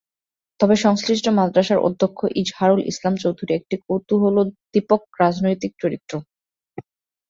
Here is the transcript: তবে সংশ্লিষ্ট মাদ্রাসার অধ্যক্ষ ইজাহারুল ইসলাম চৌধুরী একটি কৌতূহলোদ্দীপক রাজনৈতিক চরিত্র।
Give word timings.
তবে 0.59 0.75
সংশ্লিষ্ট 0.77 1.25
মাদ্রাসার 1.37 1.79
অধ্যক্ষ 1.79 2.19
ইজাহারুল 2.41 2.81
ইসলাম 2.85 3.13
চৌধুরী 3.17 3.51
একটি 3.55 3.75
কৌতূহলোদ্দীপক 3.85 5.01
রাজনৈতিক 5.21 5.71
চরিত্র। 5.81 6.13